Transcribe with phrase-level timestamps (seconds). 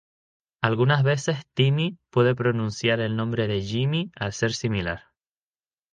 [0.63, 5.11] Algunas veces Timmy puede pronunciar el nombre de Jimmy al ser similar.